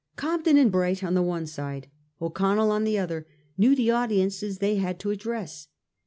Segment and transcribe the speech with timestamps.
[0.15, 1.87] Cob den and Bright on the one side,
[2.19, 5.67] O'Connell on the other, knew the audiences they had to address.